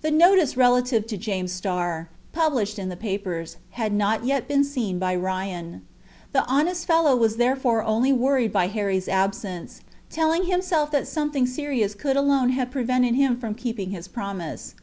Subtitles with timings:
[0.00, 4.98] The notice relative to James Starr, published in the papers, had not yet been seen
[4.98, 5.82] by Ryan.
[6.32, 11.94] The honest fellow was therefore only worried by Harry's absence, telling himself that something serious
[11.94, 14.74] could alone have prevented him from keeping his promise.